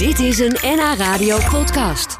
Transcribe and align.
Dit 0.00 0.18
is 0.18 0.38
een 0.38 0.56
NH 0.62 0.94
Radio 0.98 1.38
podcast. 1.50 2.18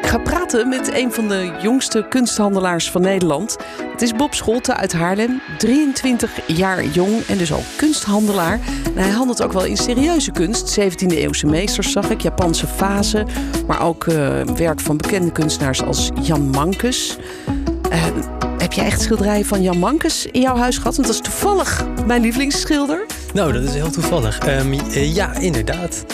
Ik 0.00 0.06
ga 0.06 0.18
praten 0.18 0.68
met 0.68 0.92
een 0.94 1.12
van 1.12 1.28
de 1.28 1.58
jongste 1.62 2.06
kunsthandelaars 2.08 2.90
van 2.90 3.00
Nederland. 3.00 3.56
Het 3.92 4.02
is 4.02 4.12
Bob 4.12 4.34
Scholte 4.34 4.74
uit 4.74 4.92
Haarlem, 4.92 5.40
23 5.58 6.40
jaar 6.46 6.84
jong 6.84 7.22
en 7.22 7.38
dus 7.38 7.52
al 7.52 7.62
kunsthandelaar. 7.76 8.60
Hij 8.94 9.10
handelt 9.10 9.42
ook 9.42 9.52
wel 9.52 9.64
in 9.64 9.76
serieuze 9.76 10.30
kunst, 10.30 10.80
17e 10.80 11.06
eeuwse 11.06 11.46
meesters 11.46 11.92
zag 11.92 12.10
ik, 12.10 12.20
Japanse 12.20 12.66
vazen, 12.66 13.26
maar 13.66 13.80
ook 13.80 14.06
eh, 14.06 14.42
werk 14.42 14.80
van 14.80 14.96
bekende 14.96 15.32
kunstenaars 15.32 15.82
als 15.82 16.10
Jan 16.22 16.50
Mankes. 16.50 17.16
Uh, 17.92 18.04
heb 18.58 18.72
je 18.72 18.80
echt 18.80 19.00
schilderijen 19.00 19.46
van 19.46 19.62
Jan 19.62 19.78
Mankes 19.78 20.26
in 20.26 20.40
jouw 20.40 20.56
huis 20.56 20.76
gehad? 20.76 20.96
Want 20.96 21.08
dat 21.08 21.16
is 21.16 21.22
toevallig 21.22 21.84
mijn 22.06 22.20
lievelingsschilder. 22.20 23.06
Nou, 23.36 23.52
dat 23.52 23.62
is 23.62 23.74
heel 23.74 23.90
toevallig. 23.90 24.46
Um, 24.46 24.72
ja, 24.92 25.34
inderdaad. 25.34 26.04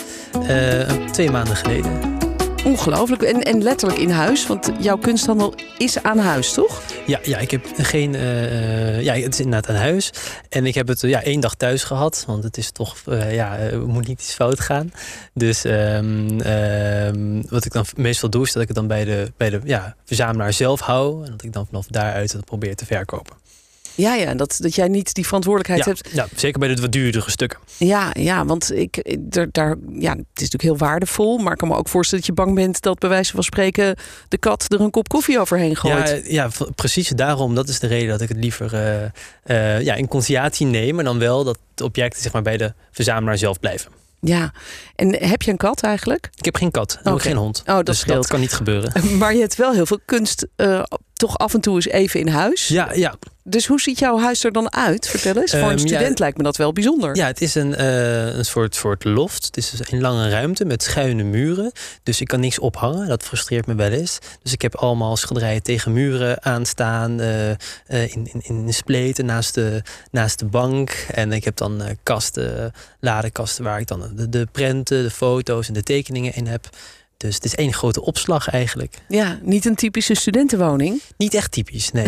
Uh, 0.48 0.80
twee 1.10 1.30
maanden 1.30 1.56
geleden. 1.56 2.18
Ongelooflijk. 2.64 3.22
En, 3.22 3.42
en 3.42 3.62
letterlijk 3.62 4.00
in 4.00 4.10
huis, 4.10 4.46
want 4.46 4.70
jouw 4.78 4.96
kunsthandel 4.96 5.54
is 5.78 6.02
aan 6.02 6.18
huis, 6.18 6.52
toch? 6.52 6.82
Ja, 7.06 7.18
ja 7.22 7.38
ik 7.38 7.50
heb 7.50 7.66
geen. 7.76 8.14
Uh, 8.14 9.02
ja, 9.02 9.14
het 9.14 9.32
is 9.32 9.40
inderdaad 9.40 9.76
aan 9.76 9.82
huis. 9.82 10.10
En 10.48 10.66
ik 10.66 10.74
heb 10.74 10.88
het 10.88 11.00
ja, 11.00 11.22
één 11.22 11.40
dag 11.40 11.54
thuis 11.54 11.84
gehad, 11.84 12.24
want 12.26 12.44
het 12.44 12.56
is 12.56 12.70
toch. 12.70 12.96
Uh, 13.08 13.34
ja, 13.34 13.58
moet 13.86 14.06
niet 14.06 14.20
iets 14.20 14.34
fout 14.34 14.60
gaan. 14.60 14.92
Dus 15.34 15.64
um, 15.64 16.40
um, 16.40 17.42
wat 17.48 17.64
ik 17.64 17.72
dan 17.72 17.84
meestal 17.96 18.30
doe, 18.30 18.44
is 18.44 18.52
dat 18.52 18.62
ik 18.62 18.68
het 18.68 18.76
dan 18.76 18.86
bij 18.86 19.04
de, 19.04 19.32
bij 19.36 19.50
de 19.50 19.60
ja, 19.64 19.96
verzamelaar 20.04 20.52
zelf 20.52 20.80
hou. 20.80 21.24
En 21.24 21.30
dat 21.30 21.42
ik 21.42 21.52
dan 21.52 21.66
vanaf 21.66 21.86
daaruit 21.86 22.32
het 22.32 22.44
probeer 22.44 22.76
te 22.76 22.86
verkopen. 22.86 23.41
Ja, 24.02 24.14
ja 24.14 24.34
dat, 24.34 24.56
dat 24.60 24.74
jij 24.74 24.88
niet 24.88 25.14
die 25.14 25.26
verantwoordelijkheid 25.26 25.84
ja, 25.84 25.92
hebt. 25.92 26.32
Ja, 26.32 26.38
zeker 26.40 26.58
bij 26.58 26.74
de 26.74 26.80
wat 26.80 26.92
duurdere 26.92 27.30
stukken. 27.30 27.58
Ja, 27.76 28.10
ja 28.12 28.44
want 28.44 28.72
ik, 28.74 29.16
daar, 29.20 29.48
daar, 29.52 29.76
ja, 29.92 30.10
het 30.10 30.18
is 30.18 30.50
natuurlijk 30.50 30.62
heel 30.62 30.76
waardevol. 30.76 31.38
Maar 31.38 31.52
ik 31.52 31.58
kan 31.58 31.68
me 31.68 31.74
ook 31.74 31.88
voorstellen 31.88 32.24
dat 32.24 32.36
je 32.36 32.42
bang 32.42 32.54
bent 32.54 32.82
dat 32.82 32.98
bij 32.98 33.08
wijze 33.08 33.32
van 33.32 33.42
spreken 33.42 33.96
de 34.28 34.38
kat 34.38 34.72
er 34.72 34.80
een 34.80 34.90
kop 34.90 35.08
koffie 35.08 35.40
overheen 35.40 35.76
gooit. 35.76 36.08
Ja, 36.08 36.20
ja 36.24 36.50
precies 36.74 37.08
daarom. 37.08 37.54
Dat 37.54 37.68
is 37.68 37.78
de 37.78 37.86
reden 37.86 38.08
dat 38.08 38.20
ik 38.20 38.28
het 38.28 38.38
liever 38.38 38.74
uh, 38.74 39.02
uh, 39.46 39.80
ja, 39.80 39.94
in 39.94 40.08
conciliatie 40.08 40.66
neem. 40.66 40.94
Maar 40.94 41.04
dan 41.04 41.18
wel 41.18 41.44
dat 41.44 41.58
de 41.74 41.84
objecten 41.84 42.22
zeg 42.22 42.32
maar, 42.32 42.42
bij 42.42 42.56
de 42.56 42.72
verzamelaar 42.90 43.38
zelf 43.38 43.60
blijven. 43.60 43.90
Ja, 44.20 44.52
en 44.96 45.16
heb 45.28 45.42
je 45.42 45.50
een 45.50 45.56
kat 45.56 45.82
eigenlijk? 45.82 46.30
Ik 46.34 46.44
heb 46.44 46.56
geen 46.56 46.70
kat, 46.70 47.00
ook 47.04 47.22
geen 47.22 47.36
hond. 47.36 47.62
Oh, 47.66 47.74
dat 47.74 47.86
dus 47.86 47.98
scheelt. 47.98 48.16
dat 48.16 48.26
kan 48.26 48.40
niet 48.40 48.52
gebeuren. 48.52 48.92
Maar 49.18 49.34
je 49.34 49.40
hebt 49.40 49.56
wel 49.56 49.72
heel 49.72 49.86
veel 49.86 50.00
kunst 50.04 50.46
uh, 50.56 50.82
toch 51.22 51.38
af 51.38 51.54
en 51.54 51.60
toe 51.60 51.74
eens 51.74 51.88
even 51.88 52.20
in 52.20 52.28
huis. 52.28 52.68
Ja, 52.68 52.92
ja. 52.92 53.14
Dus 53.44 53.66
hoe 53.66 53.80
ziet 53.80 53.98
jouw 53.98 54.18
huis 54.18 54.44
er 54.44 54.52
dan 54.52 54.72
uit? 54.72 55.08
Vertel 55.08 55.36
eens. 55.36 55.50
Voor 55.50 55.60
een 55.60 55.70
Um, 55.70 55.78
student 55.78 56.18
ja, 56.18 56.24
lijkt 56.24 56.36
me 56.36 56.42
dat 56.42 56.56
wel 56.56 56.72
bijzonder. 56.72 57.16
Ja, 57.16 57.26
het 57.26 57.40
is 57.40 57.54
een, 57.54 57.70
uh, 57.70 58.36
een 58.36 58.44
soort, 58.44 58.74
soort 58.74 59.04
loft. 59.04 59.44
Het 59.44 59.56
is 59.56 59.70
dus 59.70 59.92
een 59.92 60.00
lange 60.00 60.28
ruimte 60.28 60.64
met 60.64 60.82
schuine 60.82 61.22
muren. 61.22 61.72
Dus 62.02 62.20
ik 62.20 62.28
kan 62.28 62.40
niks 62.40 62.58
ophangen. 62.58 63.08
Dat 63.08 63.22
frustreert 63.22 63.66
me 63.66 63.74
wel 63.74 63.90
eens. 63.90 64.18
Dus 64.42 64.52
ik 64.52 64.62
heb 64.62 64.76
allemaal 64.76 65.16
schilderijen 65.16 65.62
tegen 65.62 65.92
muren 65.92 66.44
aanstaan. 66.44 67.20
Uh, 67.20 67.48
uh, 67.48 67.54
in, 67.88 68.28
in, 68.32 68.42
in 68.42 68.74
spleten 68.74 69.26
naast 69.26 69.54
de, 69.54 69.82
naast 70.10 70.38
de 70.38 70.46
bank. 70.46 70.90
En 71.10 71.32
ik 71.32 71.44
heb 71.44 71.56
dan 71.56 71.82
kasten, 72.02 72.72
ladenkasten 73.00 73.64
waar 73.64 73.80
ik 73.80 73.86
dan 73.86 74.12
de, 74.16 74.28
de 74.28 74.46
prenten, 74.52 75.02
de 75.02 75.10
foto's 75.10 75.68
en 75.68 75.74
de 75.74 75.82
tekeningen 75.82 76.34
in 76.34 76.46
heb. 76.46 76.68
Dus 77.22 77.34
het 77.34 77.44
is 77.44 77.54
één 77.54 77.72
grote 77.72 78.02
opslag 78.02 78.48
eigenlijk. 78.48 78.94
Ja, 79.08 79.38
niet 79.42 79.64
een 79.64 79.74
typische 79.74 80.14
studentenwoning. 80.14 81.00
Niet 81.16 81.34
echt 81.34 81.52
typisch, 81.52 81.90
nee. 81.92 82.06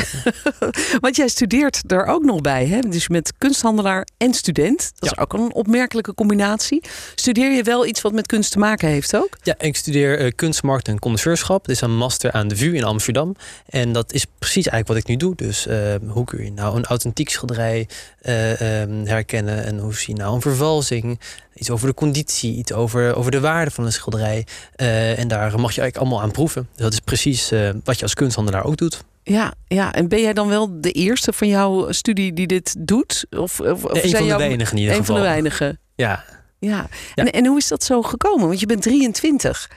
Want 1.00 1.16
jij 1.16 1.28
studeert 1.28 1.92
er 1.92 2.06
ook 2.06 2.24
nog 2.24 2.40
bij, 2.40 2.66
hè? 2.66 2.80
Dus 2.80 3.08
met 3.08 3.32
kunsthandelaar 3.38 4.06
en 4.16 4.34
student. 4.34 4.92
Dat 4.98 5.12
is 5.12 5.18
ook 5.18 5.32
een 5.32 5.54
opmerkelijke 5.54 6.14
combinatie. 6.14 6.82
Studeer 7.14 7.50
je 7.50 7.62
wel 7.62 7.86
iets 7.86 8.00
wat 8.00 8.12
met 8.12 8.26
kunst 8.26 8.52
te 8.52 8.58
maken 8.58 8.88
heeft 8.88 9.16
ook? 9.16 9.28
Ja, 9.42 9.54
ik 9.58 9.76
studeer 9.76 10.24
uh, 10.24 10.30
kunstmarkt 10.34 10.88
en 10.88 10.98
connoisseurschap. 10.98 11.62
Het 11.62 11.70
is 11.70 11.80
een 11.80 11.96
master 11.96 12.32
aan 12.32 12.48
de 12.48 12.56
VU 12.56 12.76
in 12.76 12.84
Amsterdam. 12.84 13.36
En 13.66 13.92
dat 13.92 14.12
is 14.12 14.26
precies 14.38 14.66
eigenlijk 14.66 14.88
wat 14.88 14.96
ik 14.96 15.06
nu 15.06 15.16
doe. 15.16 15.34
Dus 15.36 15.66
uh, 15.66 15.94
hoe 16.06 16.24
kun 16.24 16.44
je 16.44 16.52
nou 16.52 16.76
een 16.76 16.84
authentiek 16.84 17.28
schilderij 17.28 17.88
uh, 18.22 18.80
um, 18.80 19.06
herkennen? 19.06 19.64
En 19.64 19.78
hoe 19.78 19.94
zie 19.94 20.14
je 20.14 20.20
nou 20.20 20.34
een 20.34 20.40
vervalsing? 20.40 21.20
Iets 21.54 21.70
over 21.70 21.88
de 21.88 21.94
conditie, 21.94 22.56
iets 22.56 22.72
over, 22.72 23.14
over 23.14 23.30
de 23.30 23.40
waarde 23.40 23.70
van 23.70 23.84
een 23.84 23.92
schilderij. 23.92 24.46
Uh, 24.76 25.03
en 25.12 25.28
daar 25.28 25.60
mag 25.60 25.74
je 25.74 25.80
eigenlijk 25.80 25.96
allemaal 25.96 26.22
aan 26.22 26.30
proeven. 26.30 26.68
Dus 26.72 26.82
dat 26.82 26.92
is 26.92 27.00
precies 27.00 27.52
uh, 27.52 27.70
wat 27.84 27.96
je 27.96 28.02
als 28.02 28.14
kunsthandelaar 28.14 28.64
ook 28.64 28.76
doet. 28.76 29.04
Ja, 29.22 29.54
ja, 29.66 29.92
en 29.92 30.08
ben 30.08 30.20
jij 30.20 30.32
dan 30.32 30.48
wel 30.48 30.80
de 30.80 30.90
eerste 30.90 31.32
van 31.32 31.48
jouw 31.48 31.92
studie 31.92 32.32
die 32.32 32.46
dit 32.46 32.74
doet? 32.78 33.26
Of, 33.30 33.60
of, 33.60 33.84
of 33.84 34.04
een 34.04 34.10
van 34.10 34.28
de 34.28 34.36
weinigen 34.36 34.76
in 34.76 34.78
ieder 34.78 34.94
Een 34.94 35.00
geval. 35.00 35.16
van 35.16 35.24
de 35.24 35.30
weinigen. 35.30 35.78
Ja. 35.94 36.24
Ja. 36.58 36.86
En, 37.14 37.32
en 37.32 37.46
hoe 37.46 37.58
is 37.58 37.68
dat 37.68 37.84
zo 37.84 38.02
gekomen? 38.02 38.46
Want 38.46 38.60
je 38.60 38.66
bent 38.66 38.82
23. 38.82 39.70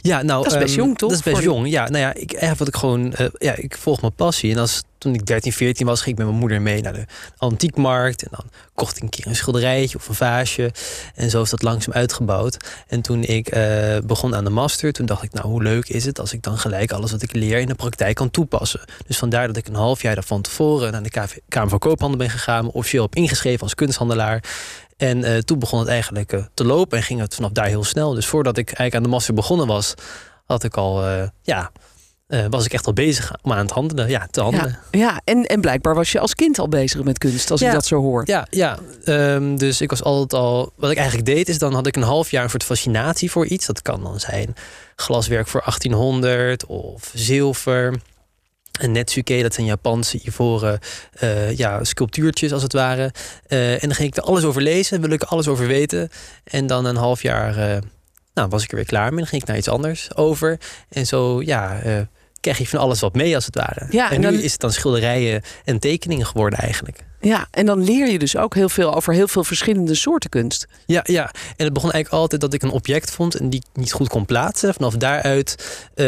Ja, 0.00 0.22
nou, 0.22 0.42
dat 0.42 0.52
is 0.52 0.58
best 0.58 0.76
um, 0.76 0.82
jong, 0.82 0.98
toch? 0.98 1.08
Dat 1.08 1.18
is 1.18 1.24
best 1.24 1.36
Voor 1.36 1.44
jong. 1.44 1.68
Ja, 1.68 1.88
nou 1.88 1.98
ja, 1.98 2.14
ik, 2.14 2.30
eigenlijk 2.32 2.58
wat 2.58 2.68
ik 2.68 2.76
gewoon, 2.76 3.14
uh, 3.20 3.26
ja, 3.38 3.54
ik 3.54 3.76
volg 3.76 4.00
mijn 4.00 4.14
passie. 4.14 4.52
En 4.52 4.58
als 4.58 4.82
toen 5.04 5.14
ik 5.14 5.26
13, 5.26 5.52
14 5.52 5.86
was, 5.86 6.00
ging 6.00 6.10
ik 6.10 6.16
met 6.16 6.26
mijn 6.26 6.38
moeder 6.38 6.62
mee 6.62 6.82
naar 6.82 6.92
de 6.92 7.06
antiekmarkt. 7.36 8.22
En 8.22 8.28
dan 8.30 8.44
kocht 8.74 8.96
ik 8.96 9.02
een 9.02 9.08
keer 9.08 9.26
een 9.26 9.36
schilderijtje 9.36 9.96
of 9.96 10.08
een 10.08 10.14
vaasje. 10.14 10.72
En 11.14 11.30
zo 11.30 11.42
is 11.42 11.50
dat 11.50 11.62
langzaam 11.62 11.94
uitgebouwd. 11.94 12.56
En 12.86 13.00
toen 13.00 13.22
ik 13.22 13.56
uh, 13.56 13.96
begon 14.06 14.34
aan 14.34 14.44
de 14.44 14.50
master, 14.50 14.92
toen 14.92 15.06
dacht 15.06 15.22
ik, 15.22 15.32
nou, 15.32 15.46
hoe 15.46 15.62
leuk 15.62 15.88
is 15.88 16.04
het 16.04 16.20
als 16.20 16.32
ik 16.32 16.42
dan 16.42 16.58
gelijk 16.58 16.92
alles 16.92 17.10
wat 17.10 17.22
ik 17.22 17.32
leer 17.32 17.58
in 17.58 17.66
de 17.66 17.74
praktijk 17.74 18.14
kan 18.14 18.30
toepassen. 18.30 18.80
Dus 19.06 19.18
vandaar 19.18 19.46
dat 19.46 19.56
ik 19.56 19.68
een 19.68 19.74
half 19.74 20.02
jaar 20.02 20.22
van 20.22 20.42
tevoren 20.42 20.92
naar 20.92 21.02
de 21.02 21.10
KV, 21.10 21.36
Kamer 21.48 21.70
van 21.70 21.78
Koophandel 21.78 22.18
ben 22.18 22.30
gegaan, 22.30 22.70
officieel 22.70 23.04
op 23.04 23.14
ingeschreven 23.14 23.60
als 23.60 23.74
kunsthandelaar. 23.74 24.44
En 24.96 25.18
uh, 25.18 25.38
toen 25.38 25.58
begon 25.58 25.78
het 25.78 25.88
eigenlijk 25.88 26.32
uh, 26.32 26.44
te 26.54 26.64
lopen 26.64 26.98
en 26.98 27.04
ging 27.04 27.20
het 27.20 27.34
vanaf 27.34 27.50
daar 27.50 27.66
heel 27.66 27.84
snel. 27.84 28.14
Dus 28.14 28.26
voordat 28.26 28.58
ik 28.58 28.66
eigenlijk 28.66 28.94
aan 28.94 29.02
de 29.02 29.08
master 29.08 29.34
begonnen 29.34 29.66
was, 29.66 29.94
had 30.44 30.64
ik 30.64 30.76
al, 30.76 31.02
uh, 32.34 32.40
ja, 32.40 32.48
was 32.48 32.64
ik 32.64 32.72
echt 32.72 32.86
al 32.86 32.92
bezig 32.92 33.32
om 33.42 33.52
aan 33.52 33.58
het 33.58 33.70
handelen. 33.70 34.08
Ja, 34.08 34.26
te 34.30 34.40
handelen. 34.40 34.78
Ja, 34.90 34.98
ja. 34.98 35.20
En, 35.24 35.44
en 35.44 35.60
blijkbaar 35.60 35.94
was 35.94 36.12
je 36.12 36.18
als 36.18 36.34
kind 36.34 36.58
al 36.58 36.68
bezig 36.68 37.02
met 37.02 37.18
kunst, 37.18 37.50
als 37.50 37.60
ja. 37.60 37.66
ik 37.66 37.72
dat 37.72 37.86
zo 37.86 38.00
hoor. 38.00 38.22
Ja, 38.26 38.46
ja. 38.50 38.78
Um, 39.04 39.58
dus 39.58 39.80
ik 39.80 39.90
was 39.90 40.02
altijd 40.02 40.40
al. 40.40 40.72
Wat 40.76 40.90
ik 40.90 40.96
eigenlijk 40.96 41.26
deed, 41.26 41.48
is 41.48 41.58
dan 41.58 41.74
had 41.74 41.86
ik 41.86 41.96
een 41.96 42.02
half 42.02 42.30
jaar 42.30 42.44
een 42.44 42.50
soort 42.50 42.64
fascinatie 42.64 43.30
voor 43.30 43.46
iets. 43.46 43.66
Dat 43.66 43.82
kan 43.82 44.02
dan 44.02 44.20
zijn 44.20 44.54
glaswerk 44.96 45.48
voor 45.48 45.60
1800 45.60 46.66
of 46.66 47.10
zilver. 47.14 47.94
En 48.80 48.92
netsuke, 48.92 49.42
dat 49.42 49.54
zijn 49.54 49.66
Japanse 49.66 50.20
ivoren 50.24 50.78
uh, 51.22 51.56
ja, 51.56 51.84
sculptuurtjes 51.84 52.52
als 52.52 52.62
het 52.62 52.72
ware. 52.72 53.12
Uh, 53.48 53.72
en 53.72 53.88
dan 53.88 53.94
ging 53.94 54.08
ik 54.08 54.16
er 54.16 54.22
alles 54.22 54.44
over 54.44 54.62
lezen, 54.62 55.00
wil 55.00 55.10
ik 55.10 55.22
er 55.22 55.28
alles 55.28 55.48
over 55.48 55.66
weten. 55.66 56.08
En 56.44 56.66
dan 56.66 56.84
een 56.84 56.96
half 56.96 57.22
jaar 57.22 57.80
nou, 58.34 58.48
was 58.48 58.62
ik 58.62 58.70
er 58.70 58.76
weer 58.76 58.84
klaar 58.84 59.08
mee. 59.08 59.18
Dan 59.18 59.26
ging 59.26 59.42
ik 59.42 59.48
naar 59.48 59.56
iets 59.56 59.68
anders 59.68 60.16
over. 60.16 60.58
En 60.88 61.06
zo, 61.06 61.42
ja, 61.42 61.80
krijg 62.44 62.58
je 62.58 62.66
van 62.66 62.78
alles 62.80 63.00
wat 63.00 63.14
mee 63.14 63.34
als 63.34 63.46
het 63.46 63.54
ware. 63.54 63.86
Ja, 63.90 64.06
en, 64.06 64.14
en 64.14 64.20
nu 64.20 64.36
dan... 64.36 64.44
is 64.44 64.52
het 64.52 64.60
dan 64.60 64.72
schilderijen 64.72 65.42
en 65.64 65.78
tekeningen 65.78 66.26
geworden 66.26 66.58
eigenlijk. 66.58 67.04
Ja, 67.20 67.46
en 67.50 67.66
dan 67.66 67.84
leer 67.84 68.10
je 68.10 68.18
dus 68.18 68.36
ook 68.36 68.54
heel 68.54 68.68
veel 68.68 68.94
over 68.94 69.12
heel 69.12 69.28
veel 69.28 69.44
verschillende 69.44 69.94
soorten 69.94 70.30
kunst. 70.30 70.66
Ja, 70.86 71.00
ja. 71.04 71.30
En 71.56 71.64
het 71.64 71.72
begon 71.72 71.90
eigenlijk 71.90 72.22
altijd 72.22 72.40
dat 72.40 72.52
ik 72.52 72.62
een 72.62 72.70
object 72.70 73.10
vond 73.10 73.34
en 73.34 73.50
die 73.50 73.60
ik 73.60 73.80
niet 73.80 73.92
goed 73.92 74.08
kon 74.08 74.24
plaatsen. 74.24 74.74
Vanaf 74.74 74.94
daaruit 74.94 75.54
uh, 75.94 76.06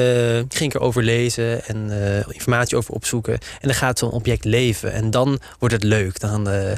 ging 0.49 0.73
ik 0.73 0.75
erover 0.75 1.03
lezen 1.03 1.65
en 1.65 1.87
uh, 1.91 2.17
informatie 2.29 2.77
over 2.77 2.95
opzoeken. 2.95 3.33
En 3.33 3.69
dan 3.69 3.75
gaat 3.75 3.99
zo'n 3.99 4.11
object 4.11 4.45
leven. 4.45 4.93
En 4.93 5.11
dan 5.11 5.41
wordt 5.59 5.75
het 5.75 5.85
leuk. 5.85 6.21
Dan, 6.21 6.49
uh, 6.49 6.73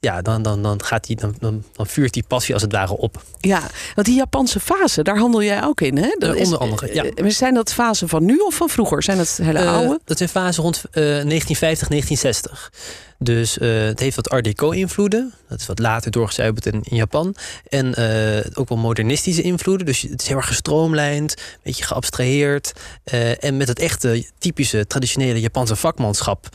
ja, 0.00 0.22
dan, 0.22 0.42
dan, 0.42 0.62
dan, 0.62 0.84
gaat 0.84 1.06
die, 1.06 1.16
dan, 1.16 1.34
dan, 1.38 1.64
dan 1.72 1.86
vuurt 1.86 2.12
die 2.12 2.24
passie 2.28 2.54
als 2.54 2.62
het 2.62 2.72
ware 2.72 2.96
op. 2.96 3.22
Ja, 3.40 3.62
want 3.94 4.06
die 4.06 4.16
Japanse 4.16 4.60
fase, 4.60 5.02
daar 5.02 5.18
handel 5.18 5.42
jij 5.42 5.64
ook 5.64 5.80
in, 5.80 5.96
hè? 5.96 6.16
Dat 6.18 6.36
onder 6.36 6.58
andere, 6.58 6.94
ja. 6.94 7.04
Uh, 7.14 7.30
zijn 7.30 7.54
dat 7.54 7.72
fasen 7.72 8.08
van 8.08 8.24
nu 8.24 8.38
of 8.38 8.54
van 8.54 8.68
vroeger? 8.68 9.02
Zijn 9.02 9.16
dat 9.16 9.38
hele 9.42 9.62
uh, 9.62 9.72
oude? 9.72 10.00
Dat 10.04 10.16
zijn 10.16 10.28
fasen 10.28 10.62
rond 10.62 10.82
1950, 10.92 11.88
1960. 11.88 12.72
Dus 13.18 13.54
het 13.54 14.00
heeft 14.00 14.16
wat 14.16 14.30
Art 14.30 14.44
Deco-invloeden. 14.44 15.34
Dat 15.48 15.60
is 15.60 15.66
wat 15.66 15.78
later 15.78 16.10
doorgezuiverd 16.10 16.66
in, 16.66 16.80
in 16.82 16.96
Japan. 16.96 17.34
En 17.68 17.88
ook 18.54 18.68
wel 18.68 18.78
modernistische 18.78 19.42
invloeden. 19.42 19.86
Dus 19.86 20.02
het 20.02 20.22
is 20.22 20.28
heel 20.28 20.36
erg 20.36 20.46
gestroomlijnd, 20.46 21.32
een 21.38 21.60
beetje 21.62 21.84
geabstraheerd. 21.84 22.72
en 23.40 23.56
met 23.56 23.68
het 23.68 23.78
echte, 23.78 24.24
typische, 24.38 24.86
traditionele 24.86 25.40
Japanse 25.40 25.76
vakmanschap. 25.76 26.48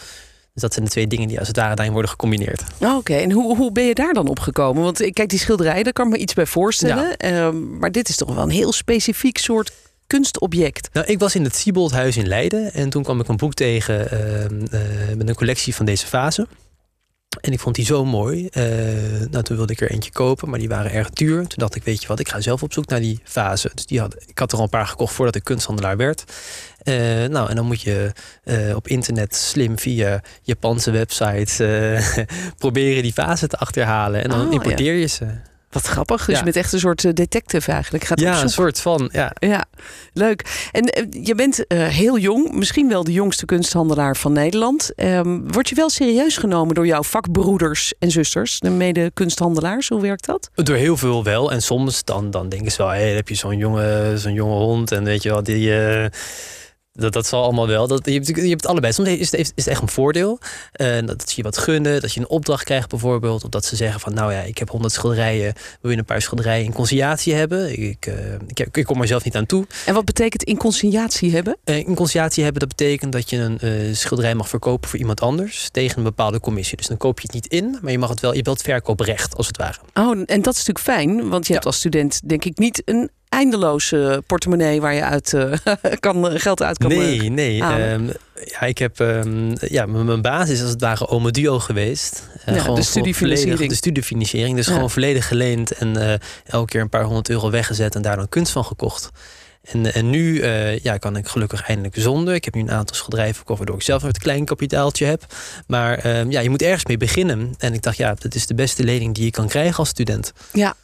Dus 0.56 0.64
dat 0.64 0.74
zijn 0.74 0.86
de 0.86 0.92
twee 0.92 1.08
dingen 1.08 1.28
die 1.28 1.40
als 1.40 1.48
het 1.48 1.58
ware 1.58 1.76
daarin 1.76 1.94
worden 1.94 2.12
gecombineerd. 2.12 2.64
Oké, 2.80 2.94
okay. 2.94 3.22
en 3.22 3.32
hoe, 3.32 3.58
hoe 3.58 3.72
ben 3.72 3.84
je 3.84 3.94
daar 3.94 4.14
dan 4.14 4.28
op 4.28 4.40
gekomen? 4.40 4.84
Want 4.84 5.10
kijk, 5.14 5.30
die 5.30 5.40
schilderij, 5.40 5.84
daar 5.84 5.94
kan 5.94 6.06
ik 6.06 6.12
me 6.12 6.18
iets 6.18 6.34
bij 6.34 6.46
voorstellen. 6.46 7.16
Ja. 7.18 7.46
Um, 7.46 7.78
maar 7.78 7.92
dit 7.92 8.10
is 8.10 8.16
toch 8.16 8.34
wel 8.34 8.44
een 8.44 8.50
heel 8.50 8.74
specifiek 8.74 9.38
soort 9.38 9.72
kunstobject. 10.08 10.90
Nou, 10.94 11.06
ik 11.06 11.20
was 11.20 11.36
in 11.36 11.44
het 11.44 11.56
Sieboldhuis 11.56 12.18
in 12.18 12.28
Leiden. 12.28 12.74
En 12.74 12.90
toen 12.90 13.04
kwam 13.04 13.20
ik 13.20 13.28
een 13.28 13.38
boek 13.38 13.54
tegen 13.54 14.08
uh, 14.14 14.40
uh, 14.42 15.16
met 15.18 15.30
een 15.30 15.36
collectie 15.36 15.76
van 15.76 15.86
deze 15.86 16.08
vazen. 16.08 16.48
En 17.42 17.52
ik 17.52 17.60
vond 17.60 17.76
die 17.76 17.86
zo 17.86 18.06
mooi. 18.06 18.50
Uh, 18.52 18.64
nou, 19.30 19.44
toen 19.44 19.58
wilde 19.58 19.74
ik 19.74 19.82
er 19.82 19.92
eentje 19.92 20.12
kopen, 20.12 20.50
maar 20.50 20.60
die 20.60 20.70
waren 20.70 20.92
erg 20.92 21.10
duur. 21.10 21.38
Toen 21.38 21.58
dacht 21.58 21.76
ik, 21.76 21.84
weet 21.84 22.02
je 22.02 22.08
wat, 22.08 22.20
ik 22.20 22.30
ga 22.30 22.42
zelf 22.42 22.64
op 22.64 22.74
zoek 22.74 22.88
naar 22.88 23.00
die 23.00 23.20
vazen. 23.24 23.72
Dus 23.74 23.86
die 23.86 24.00
had, 24.00 24.16
ik 24.28 24.38
had 24.38 24.52
er 24.52 24.58
al 24.58 24.64
een 24.64 24.70
paar 24.70 24.88
gekocht 24.88 25.14
voordat 25.14 25.36
ik 25.36 25.44
kunsthandelaar 25.44 25.98
werd. 25.98 26.24
Uh, 26.84 26.96
nou, 27.26 27.50
en 27.50 27.56
dan 27.56 27.66
moet 27.66 27.82
je 27.82 28.12
uh, 28.44 28.76
op 28.76 28.88
internet 28.88 29.36
slim 29.36 29.80
via 29.80 30.22
Japanse 30.42 30.92
websites 30.92 31.56
proberen 32.58 33.04
die 33.04 33.14
vazen 33.14 33.50
te 33.50 33.58
achterhalen. 33.58 34.24
En 34.24 34.30
dan 34.30 34.48
Oh, 34.48 34.54
importeer 34.54 34.94
je 34.94 35.06
ze. 35.06 35.26
Wat 35.76 35.86
grappig. 35.86 36.18
Dus 36.26 36.28
Ja. 36.34 36.38
je 36.38 36.44
bent 36.44 36.56
echt 36.56 36.74
een 36.74 36.80
soort 36.80 37.06
eh, 37.06 37.14
detective 37.14 37.72
eigenlijk. 37.72 38.04
Gaat 38.04 38.20
Ja, 38.20 38.42
een 38.42 38.50
soort 38.50 38.82
van. 38.82 39.10
Ja. 39.12 39.32
Ja, 39.40 39.66
leuk. 40.14 40.70
En 40.72 40.84
eh, 40.86 41.06
je 41.26 41.36
bent 41.36 41.68
eh, 41.68 41.88
heel 41.88 42.18
jong, 42.18 42.52
misschien 42.52 42.90
wel 42.90 43.04
de 43.04 43.12
jongste 43.12 43.46
kunsthandelaar 43.46 44.16
van 44.18 44.34
Nederland. 44.34 44.92
Ehm, 44.96 45.40
word 45.48 45.70
je 45.70 45.76
wel 45.76 45.90
serieus 45.90 46.38
genomen 46.38 46.76
door 46.76 46.86
jouw 46.86 47.04
vakbroeders 47.04 47.94
en 48.00 48.12
zusters, 48.12 48.60
de 48.60 48.70
mede-kunsthandelaars? 48.70 49.90
Hoe 49.90 50.02
werkt 50.02 50.26
dat? 50.26 50.50
Door 50.56 50.76
heel 50.76 50.98
veel 50.98 51.24
wel. 51.24 51.52
En 51.52 51.62
soms 51.62 52.04
dan, 52.04 52.32
dan 52.32 52.50
denken 52.50 52.72
ze 52.72 52.78
wel, 52.78 52.88
dan 52.92 52.98
heb 53.00 53.28
je 53.30 53.36
zo'n 53.36 53.58
jonge, 53.58 54.14
zo'n 54.18 54.34
jonge 54.34 54.56
hond. 54.56 54.92
En 54.92 55.04
weet 55.04 55.24
je 55.24 55.30
wel, 55.30 55.44
die. 55.44 55.80
eh, 55.86 56.06
dat, 56.96 57.14
dat 57.14 57.28
zal 57.28 57.44
allemaal 57.44 57.68
wel. 57.68 57.88
Dat, 57.88 58.06
je, 58.06 58.12
hebt, 58.12 58.28
je 58.28 58.34
hebt 58.34 58.62
het 58.62 58.66
allebei. 58.66 58.94
Soms 58.94 59.10
is 59.10 59.32
het, 59.32 59.40
is 59.40 59.52
het 59.56 59.68
echt 59.68 59.82
een 59.82 59.88
voordeel. 59.88 60.40
Eh, 60.72 61.06
dat 61.06 61.30
ze 61.30 61.34
je 61.36 61.44
wat 61.44 61.58
gunnen. 61.58 62.02
Dat 62.02 62.14
je 62.14 62.20
een 62.20 62.30
opdracht 62.30 62.64
krijgt 62.64 62.90
bijvoorbeeld. 62.90 63.44
Of 63.44 63.50
dat 63.50 63.66
ze 63.66 63.76
zeggen 63.76 64.00
van 64.00 64.14
nou 64.14 64.34
ja, 64.34 64.42
ik 64.42 64.58
heb 64.58 64.70
honderd 64.70 64.94
schilderijen. 64.94 65.54
Wil 65.82 65.92
je 65.92 65.98
een 65.98 66.06
paar 66.06 66.22
schilderijen 66.22 66.66
in 66.66 66.74
conciliatie 66.74 67.34
hebben? 67.34 67.82
Ik, 67.82 68.06
eh, 68.06 68.16
ik, 68.48 68.78
ik 68.78 68.86
kom 68.86 69.02
er 69.02 69.08
zelf 69.08 69.24
niet 69.24 69.36
aan 69.36 69.46
toe. 69.46 69.68
En 69.86 69.94
wat 69.94 70.06
betekent 70.06 70.44
in 70.44 70.58
conciliatie 70.58 71.32
hebben? 71.32 71.58
Eh, 71.64 71.78
in 71.78 71.96
conciliatie 71.96 72.44
hebben, 72.44 72.60
dat 72.60 72.78
betekent 72.78 73.12
dat 73.12 73.30
je 73.30 73.38
een 73.38 73.96
schilderij 73.96 74.36
mag 74.36 74.50
verkopen 74.50 74.90
voor 74.90 75.00
iemand 75.00 75.22
anders. 75.22 75.70
Tegen 75.72 75.98
een 75.98 76.04
bepaalde 76.04 76.40
commissie. 76.40 76.78
Dus 76.78 76.88
dan 76.88 76.98
koop 76.98 77.20
je 77.20 77.26
het 77.32 77.36
niet 77.36 77.48
in. 77.48 77.78
Maar 77.82 77.92
je 77.92 78.00
mag 78.00 78.10
het 78.10 78.20
wel, 78.20 78.30
je 78.30 78.36
hebt 78.36 78.48
wel 78.48 78.56
het 78.56 78.66
verkooprecht 78.66 79.36
als 79.36 79.48
het 79.48 79.58
ware. 79.58 79.78
Oh, 79.94 80.24
en 80.26 80.42
dat 80.42 80.54
is 80.54 80.66
natuurlijk 80.66 80.80
fijn, 80.80 81.30
want 81.30 81.48
je 81.48 81.54
hebt 81.54 81.66
als 81.66 81.78
student 81.78 82.22
denk 82.30 82.46
ik 82.46 82.58
niet 82.58 82.82
een 82.86 83.10
eindeloze 83.36 84.24
portemonnee 84.28 84.82
waar 84.82 84.94
je 84.94 85.04
uit 85.04 85.34
eh, 85.34 85.52
kan, 86.06 86.40
geld 86.40 86.62
uit 86.62 86.78
kan 86.78 86.88
Nee, 86.90 87.30
nee. 87.30 87.64
halen. 87.64 87.88
ehm, 87.92 88.06
ja, 88.52 88.60
ik 88.62 88.78
heb 88.78 89.00
ehm, 89.00 89.56
ja, 89.60 89.86
mijn 89.86 90.22
basis 90.22 90.54
is 90.56 90.62
als 90.62 90.70
het 90.72 90.82
ware 90.82 91.08
Ome 91.08 91.32
Duo 91.32 91.60
geweest. 91.60 92.30
Eh, 92.46 92.56
Ja, 92.56 92.62
gewoon 92.62 92.76
de 92.76 92.82
studiefinanciering. 92.84 93.42
volledig- 93.58 93.68
De 93.70 93.76
studiefinanciering. 93.76 94.56
Dus 94.56 94.66
Ja. 94.68 94.74
gewoon 94.74 94.90
volledig 94.90 95.28
geleend 95.28 95.72
en 95.72 95.98
eh, 96.12 96.20
elke 96.46 96.72
keer 96.72 96.82
een 96.82 96.90
paar 96.90 97.04
honderd 97.04 97.30
euro 97.30 97.50
weggezet 97.50 97.96
en 97.96 98.02
daar 98.02 98.16
dan 98.16 98.30
kunst 98.30 98.52
van 98.52 98.66
gekocht. 98.66 99.10
En, 99.72 99.94
en 99.94 100.10
nu 100.10 100.44
ja, 100.82 100.98
kan 100.98 101.16
ik 101.18 101.28
gelukkig 101.28 101.62
eindelijk 101.68 101.96
zonder. 102.00 102.34
Ik 102.34 102.46
heb 102.46 102.54
nu 102.54 102.62
een 102.62 102.72
aantal 102.72 102.96
schilderijen 102.96 103.34
verkocht, 103.36 103.58
waardoor 103.58 103.76
ik 103.76 103.82
zelf 103.84 104.02
nog 104.02 104.12
het 104.12 104.22
klein 104.22 104.46
kapitaaltje 104.46 105.06
heb. 105.06 105.26
Maar 105.68 105.98
ehm, 105.98 106.32
ja, 106.32 106.40
je 106.40 106.50
moet 106.50 106.62
ergens 106.62 106.86
mee 106.86 106.98
beginnen. 106.98 107.54
En 107.58 107.74
ik 107.74 107.82
dacht, 107.82 107.98
ja, 107.98 108.16
dat 108.20 108.36
is 108.36 108.48
de 108.48 108.54
beste 108.56 108.84
lening 108.84 109.16
die 109.16 109.24
je 109.24 109.32
kan 109.32 109.48
krijgen 109.48 109.78
als 109.78 109.90
student. 109.90 110.34
Ja, 110.54 110.76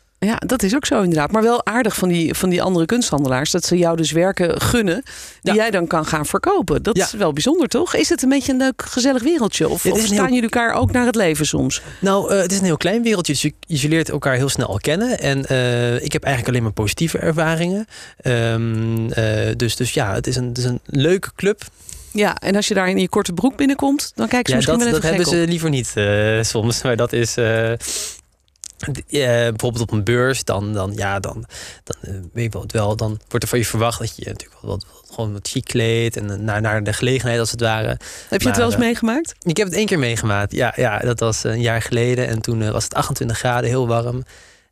dat 0.46 0.64
is 0.64 0.76
ook 0.76 0.86
zo 0.86 1.02
inderdaad. 1.02 1.32
Maar 1.32 1.42
wel 1.44 1.66
aardig 1.66 1.96
van 1.96 2.10
die, 2.10 2.34
van 2.34 2.50
die 2.50 2.62
andere 2.62 2.86
kunsthandelaars 2.86 3.52
dat 3.52 3.66
ze 3.66 3.78
jou 3.78 3.98
dus 3.98 4.12
werken 4.12 4.62
gunnen 4.62 5.04
die 5.42 5.54
Ja. 5.54 5.60
jij 5.60 5.72
dan 5.72 5.88
kan 5.88 6.06
gaan 6.06 6.26
verkopen. 6.26 6.84
Dat 6.84 6.98
Ja. 6.98 7.06
is 7.06 7.12
wel 7.12 7.34
bijzonder, 7.34 7.68
toch? 7.68 7.96
Is 7.96 8.10
het 8.10 8.24
een 8.24 8.30
beetje 8.30 8.52
een 8.52 8.58
leuk, 8.58 8.82
gezellig 8.86 9.24
wereldje? 9.24 9.70
Of, 9.70 9.86
of 9.86 10.00
staan 10.00 10.10
heel- 10.10 10.24
jullie 10.26 10.42
elkaar 10.42 10.74
ook 10.74 10.92
naar 10.92 11.06
het 11.06 11.16
leven 11.16 11.46
soms? 11.46 11.82
Nou, 12.00 12.32
eh, 12.34 12.42
het 12.42 12.52
is 12.52 12.58
een 12.58 12.64
heel 12.66 12.78
klein 12.78 13.04
wereldje, 13.04 13.34
dus 13.34 13.42
je, 13.42 13.54
je 13.60 13.88
leert 13.88 14.10
elkaar 14.10 14.36
heel 14.36 14.50
snel 14.50 14.68
al 14.68 14.78
kennen. 14.80 15.20
En 15.20 15.46
eh, 15.46 16.04
ik 16.04 16.14
heb 16.14 16.24
eigenlijk 16.24 16.48
alleen 16.54 16.64
maar 16.64 16.74
positieve 16.84 17.18
ervaringen. 17.18 17.86
Ehm, 18.22 19.10
eh, 19.12 19.50
dus, 19.58 19.76
dus 19.76 19.94
ja, 19.94 20.14
het 20.14 20.28
is, 20.28 20.36
een, 20.36 20.48
het 20.48 20.58
is 20.58 20.64
een 20.64 20.80
leuke 20.86 21.30
club. 21.36 21.62
Ja, 22.12 22.38
en 22.38 22.56
als 22.56 22.68
je 22.68 22.74
daar 22.74 22.90
in 22.90 22.98
je 22.98 23.10
korte 23.10 23.34
broek 23.34 23.56
binnenkomt, 23.58 24.12
dan 24.16 24.28
kijken 24.28 24.46
ze 24.46 24.52
Ja, 24.52 24.56
misschien 24.76 24.78
dat, 24.92 25.02
wel 25.02 25.12
dat 25.12 25.28
hebben 25.30 25.40
ze 25.46 25.52
liever 25.52 25.70
niet 25.70 25.94
soms. 26.48 26.82
Maar 26.84 26.96
dat 26.96 27.14
is. 27.14 27.36
Eh, 28.88 28.94
bijvoorbeeld 29.50 29.80
op 29.82 29.92
een 29.92 30.04
beurs, 30.04 30.44
dan, 30.44 30.74
dan, 30.74 30.94
ja, 30.96 31.20
dan, 31.20 31.46
dan 31.84 31.96
eh, 32.02 32.20
weet 32.34 32.44
je 32.44 32.50
wel, 32.50 32.66
wel, 32.68 32.96
dan 32.96 33.20
wordt 33.28 33.44
er 33.44 33.50
van 33.50 33.60
je 33.60 33.66
verwacht 33.66 34.00
dat 34.00 34.16
je 34.16 34.26
natuurlijk 34.26 34.62
wel 34.62 34.72
wat, 34.72 34.86
wat- 34.92 35.00
gewoon 35.16 35.34
wat 35.34 35.48
chic 35.48 35.66
kleedt 35.66 36.18
en 36.18 36.30
eh, 36.32 36.38
naar, 36.38 36.62
naar 36.62 36.84
de 36.84 36.94
gelegenheid 36.94 37.40
als 37.40 37.52
het 37.52 37.62
ware. 37.62 37.98
Heb 38.30 38.42
je 38.42 38.48
het 38.48 38.58
wel 38.58 38.66
eens 38.66 38.78
meegemaakt? 38.78 39.34
Ik 39.40 39.58
heb 39.58 39.68
het 39.68 39.76
één 39.76 39.86
keer 39.86 40.00
meegemaakt. 40.00 40.52
Ja, 40.52 40.74
ja 40.76 41.00
dat 41.00 41.20
was 41.20 41.44
een 41.44 41.62
jaar 41.62 41.82
geleden. 41.82 42.28
En 42.28 42.42
toen 42.42 42.72
was 42.72 42.84
het 42.84 42.94
28 42.94 43.38
graden, 43.38 43.70
heel 43.70 43.88
warm. 43.88 44.24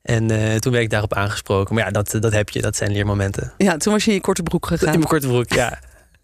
En 0.01 0.27
toen 0.59 0.71
werd 0.71 0.83
ik 0.83 0.89
daarop 0.89 1.13
aangesproken. 1.13 1.75
Maar 1.75 1.83
ja, 1.85 1.91
dat, 1.91 2.15
dat 2.19 2.31
heb 2.33 2.50
je. 2.50 2.62
Dat 2.62 2.75
zijn 2.75 2.91
leermomenten. 2.91 3.53
Ja, 3.57 3.77
toen 3.77 3.94
was 3.94 4.03
je 4.03 4.09
in 4.09 4.15
je 4.15 4.21
korte 4.21 4.44
broek 4.44 4.69
In 4.71 4.77
gegaan. 4.77 4.94
mijn 4.97 5.07
korte 5.09 5.27
broek, 5.27 5.53
ja. 5.53 5.79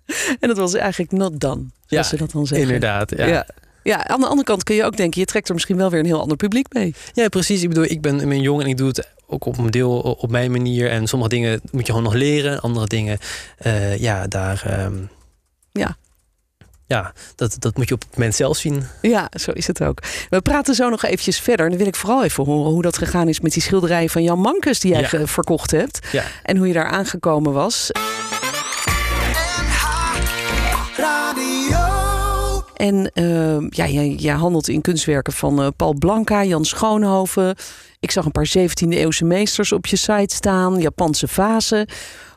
En 0.40 0.48
dat 0.48 0.58
was 0.58 0.74
eigenlijk 0.74 1.12
not 1.12 1.40
done, 1.40 1.56
zoals 1.62 1.70
Ja, 1.88 2.04
ze 2.04 2.18
dat 2.18 2.32
dan 2.32 2.48
zeggen. 2.48 2.68
Inderdaad, 2.68 3.10
ja. 3.18 3.26
Ja. 3.26 3.48
Ja. 3.86 3.98
Ja. 3.98 4.08
aan 4.08 4.20
de 4.20 4.28
andere 4.28 4.44
kant 4.48 4.64
kun 4.64 4.76
je 4.76 4.84
ook 4.84 4.98
denken, 4.98 5.20
je 5.20 5.26
trekt 5.26 5.48
er 5.48 5.54
misschien 5.54 5.78
wel 5.78 5.90
weer 5.90 6.00
een 6.00 6.06
heel 6.06 6.22
ander 6.22 6.38
publiek 6.38 6.74
mee. 6.74 6.96
precies. 7.30 7.62
Ik 7.62 7.68
bedoel, 7.70 7.84
ik 7.84 8.02
ben, 8.02 8.20
ik 8.20 8.28
ben 8.30 8.42
jong 8.42 8.62
en 8.62 8.68
ik 8.68 8.78
doe 8.78 8.88
het 8.88 9.10
ook 9.28 9.46
op 9.46 9.58
een 9.58 9.72
deel 9.72 10.00
op 10.00 10.30
mijn 10.32 10.52
manier. 10.52 10.90
En 10.90 11.08
sommige 11.08 11.30
dingen 11.32 11.62
moet 11.72 11.82
je 11.86 11.88
gewoon 11.94 12.04
nog 12.04 12.14
leren. 12.14 12.62
Andere 12.62 12.86
dingen, 12.88 13.18
eh, 13.58 13.98
ja, 13.98 14.28
daar... 14.28 14.64
ehm, 14.66 14.96
Ja. 15.72 15.98
Ja, 16.88 17.14
dat, 17.36 17.56
dat 17.60 17.78
moet 17.78 17.88
je 17.88 17.94
op 17.94 18.02
het 18.02 18.18
moment 18.18 18.36
zelf 18.36 18.58
zien. 18.58 18.84
Ja, 19.02 19.30
zo 19.40 19.52
is 19.52 19.68
het 19.68 19.84
ook. 19.84 20.00
We 20.30 20.42
praten 20.42 20.76
zo 20.76 20.90
nog 20.90 21.04
eventjes 21.04 21.40
verder. 21.40 21.66
En 21.66 21.72
dan 21.72 21.80
wil 21.80 21.88
ik 21.88 21.96
vooral 21.96 22.24
even 22.24 22.46
horen 22.46 22.72
hoe 22.72 22.82
dat 22.82 22.98
gegaan 22.98 23.28
is 23.28 23.40
met 23.40 23.54
die 23.54 23.62
schilderijen 23.62 24.10
van 24.10 24.24
Jan 24.24 24.40
Mankes 24.40 24.80
die 24.80 24.92
jij 24.92 25.08
Ja. 25.12 25.28
verkocht 25.28 25.72
hebt. 25.72 26.00
Ja. 26.12 26.24
En 26.44 26.58
hoe 26.58 26.68
je 26.68 26.74
daar 26.74 26.86
aangekomen 26.88 27.54
was. 27.54 27.92
En 32.76 33.12
eh, 33.14 33.70
ja, 33.70 33.88
jij, 33.88 34.34
handelt 34.34 34.68
in 34.68 34.82
kunstwerken 34.82 35.34
van 35.34 35.62
eh, 35.62 35.68
Paul 35.76 35.94
Blanca, 35.94 36.44
Jan 36.44 36.66
Schoonhoven. 36.66 37.56
Ik 38.00 38.12
zag 38.12 38.26
een 38.26 38.32
paar 38.32 38.54
17e 38.58 38.90
eeuwse 38.90 39.26
meesters 39.26 39.72
op 39.72 39.86
je 39.86 39.96
site 39.96 40.36
staan, 40.36 40.80
Japanse 40.80 41.28
vazen. 41.28 41.88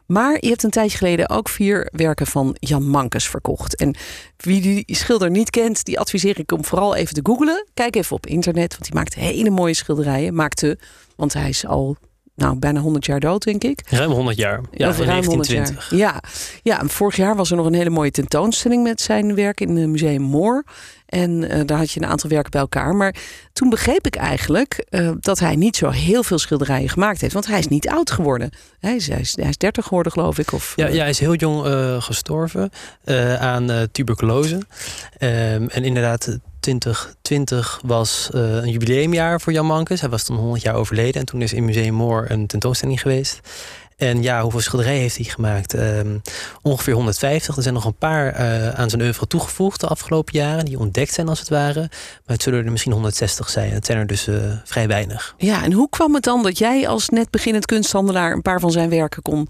Maar 0.06 0.36
je 0.40 0.48
hebt 0.48 0.62
een 0.62 0.70
tijdje 0.70 0.98
geleden 0.98 1.30
ook 1.30 1.48
vier 1.48 1.88
werken 1.92 2.26
van 2.26 2.56
Jan 2.58 2.88
Mankes 2.88 3.28
verkocht. 3.28 3.76
En 3.76 3.94
wie 4.36 4.60
die 4.60 4.84
schilder 4.86 5.30
niet 5.30 5.50
kent, 5.50 5.84
die 5.84 5.98
adviseer 6.00 6.38
ik 6.38 6.52
om 6.52 6.64
vooral 6.64 6.94
even 6.94 7.14
te 7.14 7.20
googlen. 7.22 7.66
Kijk 7.74 7.96
even 7.96 8.16
op 8.16 8.26
internet, 8.26 8.72
want 8.72 8.86
hij 8.86 8.96
maakt 8.96 9.14
hele 9.14 9.50
mooie 9.50 9.74
schilderijen. 9.74 10.34
Maakte, 10.34 10.78
want 11.16 11.32
hij 11.32 11.48
is 11.48 11.66
al 11.66 11.96
nou, 12.38 12.58
bijna 12.58 12.80
100 12.80 13.06
jaar 13.06 13.20
dood, 13.20 13.42
denk 13.44 13.64
ik. 13.64 13.82
Ruim 13.88 14.10
100 14.10 14.36
jaar. 14.36 14.60
Ja, 14.72 14.88
Over 14.88 15.02
in 15.02 15.08
ruim 15.08 15.24
100 15.24 15.48
1920. 15.48 15.98
jaar. 15.98 16.12
Ja. 16.12 16.20
ja, 16.62 16.80
en 16.80 16.88
vorig 16.88 17.16
jaar 17.16 17.36
was 17.36 17.50
er 17.50 17.56
nog 17.56 17.66
een 17.66 17.74
hele 17.74 17.90
mooie 17.90 18.10
tentoonstelling 18.10 18.82
met 18.82 19.00
zijn 19.00 19.34
werk 19.34 19.60
in 19.60 19.76
het 19.76 19.88
Museum 19.88 20.22
Moor. 20.22 20.64
En 21.08 21.50
eh, 21.50 21.60
daar 21.66 21.78
had 21.78 21.90
je 21.90 22.00
een 22.00 22.08
aantal 22.08 22.30
werken 22.30 22.50
bij 22.50 22.60
elkaar. 22.60 22.96
Maar 22.96 23.14
toen 23.52 23.68
begreep 23.70 24.06
ik 24.06 24.16
eigenlijk 24.16 24.86
eh, 24.88 25.10
dat 25.20 25.38
hij 25.38 25.56
niet 25.56 25.76
zo 25.76 25.90
heel 25.90 26.22
veel 26.22 26.38
schilderijen 26.38 26.88
gemaakt 26.88 27.20
heeft. 27.20 27.32
Want 27.32 27.46
hij 27.46 27.58
is 27.58 27.68
niet 27.68 27.88
oud 27.88 28.10
geworden. 28.10 28.50
Hij 28.80 28.96
is, 28.96 29.08
hij 29.08 29.20
is, 29.20 29.36
hij 29.36 29.48
is 29.48 29.56
30 29.56 29.84
geworden, 29.84 30.12
geloof 30.12 30.38
ik. 30.38 30.52
Of, 30.52 30.72
Ja, 30.76 30.86
eh, 30.86 30.94
ja, 30.94 31.00
hij 31.00 31.10
is 31.10 31.18
heel 31.18 31.34
jong 31.34 31.66
gestorven 32.02 32.70
aan 33.38 33.88
tuberculose. 33.92 34.58
Ehm, 35.18 35.66
en 35.68 35.84
inderdaad, 35.84 36.38
2020 36.60 37.80
was 37.84 38.28
een 38.32 38.70
jubileumjaar 38.70 39.40
voor 39.40 39.52
Jan 39.52 39.66
Mankes. 39.66 40.00
Hij 40.00 40.10
was 40.10 40.24
toen 40.24 40.36
100 40.36 40.62
jaar 40.62 40.74
overleden. 40.74 41.20
En 41.20 41.26
toen 41.26 41.42
is 41.42 41.52
in 41.52 41.64
Museum 41.64 41.94
Moor 41.94 42.26
een 42.28 42.46
tentoonstelling 42.46 43.00
geweest. 43.00 43.40
En 43.98 44.22
ja, 44.22 44.42
hoeveel 44.42 44.60
schilderijen 44.60 45.00
heeft 45.00 45.16
hij 45.16 45.24
gemaakt? 45.24 45.74
Ehm, 45.74 46.18
ongeveer 46.62 46.94
150. 46.94 47.56
Er 47.56 47.62
zijn 47.62 47.74
nog 47.74 47.84
een 47.84 47.96
paar 47.96 48.32
eh, 48.32 48.68
aan 48.68 48.90
zijn 48.90 49.02
oeuvre 49.02 49.26
toegevoegd 49.26 49.80
de 49.80 49.86
afgelopen 49.86 50.34
jaren. 50.34 50.64
Die 50.64 50.78
ontdekt 50.78 51.12
zijn 51.12 51.28
als 51.28 51.38
het 51.38 51.48
ware. 51.48 51.80
Maar 51.80 52.36
het 52.36 52.42
zullen 52.42 52.64
er 52.64 52.70
misschien 52.70 52.92
160 52.92 53.48
zijn. 53.48 53.72
Het 53.72 53.86
zijn 53.86 53.98
er 53.98 54.06
dus 54.06 54.26
eh, 54.26 54.36
vrij 54.64 54.88
weinig. 54.88 55.34
ja, 55.38 55.64
en 55.64 55.72
hoe 55.72 55.88
kwam 55.88 56.14
het 56.14 56.24
dan 56.24 56.42
dat 56.42 56.58
jij 56.58 56.88
als 56.88 57.08
net 57.08 57.30
beginnend 57.30 57.66
kunsthandelaar 57.66 58.32
een 58.32 58.42
paar 58.42 58.60
van 58.60 58.70
zijn 58.70 58.88
werken 58.88 59.22
kon 59.22 59.48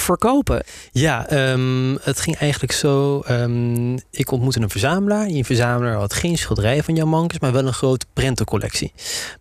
verkopen? 0.00 0.62
Ja, 0.92 1.28
ehm, 1.28 1.96
het 2.00 2.20
ging 2.20 2.36
eigenlijk 2.36 2.72
zo. 2.72 3.20
ehm, 3.20 3.94
ik 4.10 4.30
ontmoette 4.30 4.60
een 4.60 4.70
verzamelaar. 4.70 5.26
Die 5.26 5.44
verzamelaar 5.44 5.94
had 5.94 6.14
geen 6.14 6.38
schilderijen 6.38 6.84
van 6.84 6.94
Jan 6.94 7.08
Mankes, 7.08 7.38
maar 7.38 7.52
wel 7.52 7.66
een 7.66 7.72
grote 7.72 8.06
prentencollectie. 8.12 8.92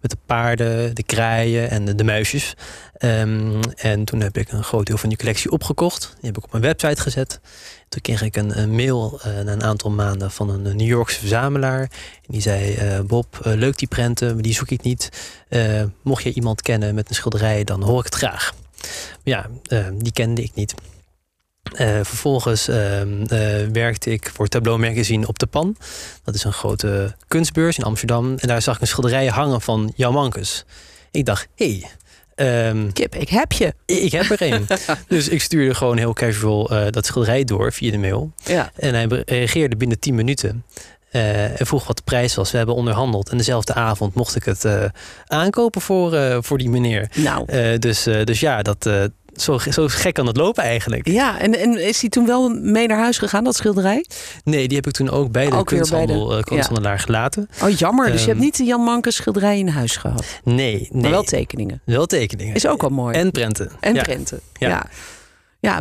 Met 0.01 0.11
de 0.11 0.17
paarden, 0.25 0.95
de 0.95 1.03
kraaien 1.03 1.69
en 1.69 1.97
de, 1.97 2.03
muisjes. 2.03 2.53
Ehm, 2.97 3.61
en 3.75 4.03
toen 4.03 4.21
heb 4.21 4.37
ik 4.37 4.51
een 4.51 4.63
groot 4.63 4.85
deel 4.85 4.97
van 4.97 5.09
die 5.09 5.17
collectie 5.17 5.51
opgekocht. 5.51 6.01
Die 6.01 6.25
heb 6.25 6.37
ik 6.37 6.43
op 6.43 6.51
mijn 6.51 6.63
website 6.63 7.01
gezet. 7.01 7.39
Toen 7.89 8.01
kreeg 8.01 8.21
ik 8.21 8.35
een, 8.35 8.75
mail 8.75 9.19
eh, 9.23 9.39
na 9.39 9.51
een 9.51 9.63
aantal 9.63 9.91
maanden 9.91 10.31
van 10.31 10.49
een 10.49 10.61
New 10.61 10.87
Yorkse 10.87 11.19
verzamelaar. 11.19 11.81
En 11.81 11.89
die 12.27 12.41
zei: 12.41 12.73
eh, 12.73 12.99
Bob, 12.99 13.39
eh, 13.43 13.53
leuk 13.53 13.77
die 13.77 13.87
prenten, 13.87 14.33
maar 14.33 14.43
die 14.43 14.53
zoek 14.53 14.69
ik 14.69 14.81
niet. 14.81 15.09
Mocht 16.01 16.23
je 16.23 16.33
iemand 16.33 16.61
kennen 16.61 16.95
met 16.95 17.09
een 17.09 17.15
schilderij, 17.15 17.63
dan 17.63 17.83
hoor 17.83 17.99
ik 17.99 18.05
het 18.05 18.15
graag. 18.15 18.53
Ja, 19.23 19.49
eh, 19.63 19.87
die 19.93 20.11
kende 20.11 20.43
ik 20.43 20.51
niet. 20.53 20.73
Eh, 21.73 21.87
vervolgens 22.03 22.67
ehm, 22.67 23.21
eh, 23.21 23.67
werkte 23.71 24.11
ik 24.11 24.31
voor 24.33 24.47
Tableau 24.47 24.79
Magazine 24.79 25.27
op 25.27 25.39
de 25.39 25.45
Pan. 25.45 25.75
Dat 26.23 26.35
is 26.35 26.43
een 26.43 26.53
grote 26.53 27.15
kunstbeurs 27.27 27.77
in 27.77 27.83
Amsterdam. 27.83 28.35
En 28.37 28.47
daar 28.47 28.61
zag 28.61 28.75
ik 28.75 28.81
een 28.81 28.87
schilderij 28.87 29.27
hangen 29.27 29.61
van 29.61 29.93
Jan 29.95 30.13
Mankes. 30.13 30.65
Ik 31.11 31.25
dacht, 31.25 31.47
hé, 31.55 31.79
hey, 32.35 32.69
ehm, 32.69 32.91
Kip, 32.91 33.15
ik 33.15 33.29
heb 33.29 33.51
je. 33.51 33.73
ik 33.85 34.11
heb 34.11 34.29
er 34.29 34.53
een. 34.53 34.67
dus 35.07 35.27
ik 35.27 35.41
stuurde 35.41 35.75
gewoon 35.75 35.97
heel 35.97 36.13
casual 36.13 36.91
dat 36.91 37.05
schilderij 37.05 37.43
door 37.43 37.73
via 37.73 37.91
de 37.91 37.97
mail. 37.97 38.31
Ja. 38.43 38.71
En 38.75 38.93
hij 38.93 39.23
reageerde 39.25 39.75
binnen 39.75 39.99
10 39.99 40.15
minuten. 40.15 40.63
En 41.11 41.65
vroeg 41.65 41.87
wat 41.87 41.97
de 41.97 42.03
prijs 42.03 42.35
was. 42.35 42.51
We 42.51 42.57
hebben 42.57 42.75
onderhandeld. 42.75 43.29
En 43.29 43.37
dezelfde 43.37 43.73
avond 43.73 44.15
mocht 44.15 44.35
ik 44.35 44.43
het 44.43 44.65
aankopen 45.27 45.81
voor, 45.81 46.37
voor 46.43 46.57
die 46.57 46.69
meneer. 46.69 47.09
Nou. 47.15 47.77
dus, 47.79 48.03
dus 48.03 48.39
ja, 48.39 48.61
dat 48.61 49.09
zo, 49.41 49.57
zo 49.57 49.87
gek 49.87 50.13
kan 50.13 50.27
het 50.27 50.37
lopen 50.37 50.63
eigenlijk. 50.63 51.07
Ja, 51.07 51.39
en, 51.39 51.59
en 51.59 51.87
is 51.87 52.01
hij 52.01 52.09
toen 52.09 52.25
wel 52.25 52.49
mee 52.49 52.87
naar 52.87 52.97
huis 52.97 53.17
gegaan, 53.17 53.43
dat 53.43 53.55
schilderij? 53.55 54.05
Nee, 54.43 54.67
die 54.67 54.77
heb 54.77 54.87
ik 54.87 54.93
toen 54.93 55.09
ook 55.09 55.31
bij 55.31 55.49
de 55.49 55.55
ook 55.55 55.65
kunsthandel, 55.65 56.27
bij 56.27 56.37
de, 56.37 56.43
kunsthandelaar 56.43 56.99
gelaten. 56.99 57.49
Oh, 57.63 57.69
jammer. 57.69 58.11
dus 58.11 58.21
je 58.21 58.27
hebt 58.27 58.37
ehm, 58.37 58.45
niet 58.45 58.57
de 58.57 58.63
Jan 58.63 58.81
Manke 58.81 59.11
schilderij 59.11 59.57
in 59.57 59.67
huis 59.67 59.95
gehad? 59.95 60.25
Nee, 60.43 60.55
nee. 60.55 61.01
Maar 61.01 61.11
wel 61.11 61.23
tekeningen? 61.23 61.81
Wel 61.83 62.05
tekeningen. 62.05 62.55
Is 62.55 62.67
ook 62.67 62.81
wel 62.81 62.89
mooi. 62.89 63.15
En 63.15 63.31
prenten. 63.31 63.71
En 63.79 63.93
prenten, 63.93 64.39
ja. 64.53 64.67
Ja, 64.67 64.85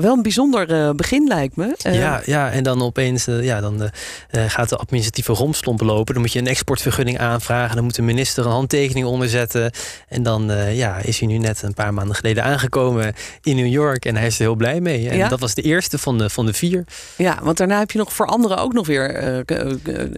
wel 0.01 0.13
een 0.13 0.23
bijzonder 0.23 0.71
uh, 0.71 0.91
begin 0.91 1.27
lijkt 1.27 1.57
me. 1.57 1.77
Uh, 1.87 1.95
ja, 1.95 2.23
ja, 2.25 2.51
en 2.51 2.63
dan 2.63 2.83
opeens 2.83 3.29
uh, 3.29 3.45
ja, 3.45 3.61
dan, 3.61 3.91
gaat 4.31 4.69
de 4.69 4.77
administratieve 4.77 5.33
romslomp 5.33 5.81
lopen. 5.81 6.15
Dan 6.15 6.23
moet 6.23 6.33
je 6.33 6.39
een 6.39 6.47
exportvergunning 6.47 7.19
aanvragen. 7.19 7.75
Dan 7.75 7.85
moet 7.85 7.95
de 7.95 8.03
minister 8.03 8.45
een 8.45 8.51
handtekening 8.51 9.07
onderzetten. 9.07 9.71
En 10.09 10.23
dan 10.23 10.53
ja, 10.73 10.97
is 10.97 11.19
hij 11.19 11.29
nu 11.29 11.39
net 11.39 11.63
een 11.63 11.75
paar 11.75 11.95
maanden 11.95 12.17
geleden 12.17 12.45
aangekomen 12.45 13.15
in 13.43 13.57
New 13.57 13.67
York. 13.67 14.05
En 14.05 14.17
hij 14.17 14.27
is 14.27 14.35
er 14.35 14.41
heel 14.41 14.55
blij 14.55 14.81
mee. 14.81 15.09
En 15.09 15.17
ja? 15.17 15.29
dat 15.29 15.41
was 15.41 15.55
de 15.55 15.63
eerste 15.63 15.99
van 15.99 16.19
de, 16.19 16.31
van 16.31 16.47
de 16.47 16.53
vier. 16.53 16.85
Ja, 17.17 17.39
want 17.43 17.57
daarna 17.57 17.79
heb 17.79 17.91
je 17.91 17.99
nog 17.99 18.13
voor 18.13 18.27
anderen 18.27 18.59
ook 18.59 18.73
nog 18.73 18.87
weer... 18.87 19.45